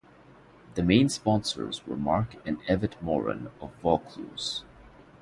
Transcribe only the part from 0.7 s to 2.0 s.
The main sponsors were